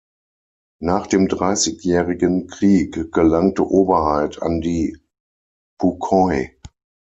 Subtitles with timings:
[0.81, 4.97] Nach dem Dreißigjährigen Krieg gelangte Oberhaid an die
[5.77, 6.57] Buquoy.